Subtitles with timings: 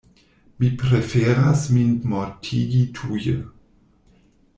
[0.61, 3.35] Mi preferas min mortigi tuje.